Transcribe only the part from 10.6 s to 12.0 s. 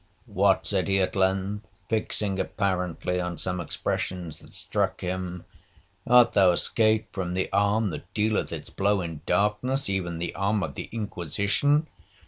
of the Inquisition?